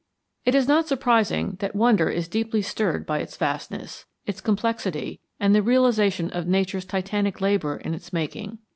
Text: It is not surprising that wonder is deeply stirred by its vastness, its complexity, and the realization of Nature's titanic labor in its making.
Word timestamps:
It 0.45 0.55
is 0.55 0.67
not 0.67 0.87
surprising 0.87 1.57
that 1.59 1.75
wonder 1.75 2.09
is 2.09 2.27
deeply 2.27 2.63
stirred 2.63 3.05
by 3.05 3.19
its 3.19 3.37
vastness, 3.37 4.05
its 4.25 4.41
complexity, 4.41 5.19
and 5.39 5.53
the 5.53 5.61
realization 5.61 6.31
of 6.31 6.47
Nature's 6.47 6.85
titanic 6.85 7.39
labor 7.39 7.77
in 7.77 7.93
its 7.93 8.11
making. 8.11 8.57